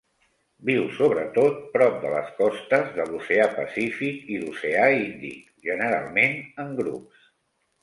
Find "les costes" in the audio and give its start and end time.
2.13-2.89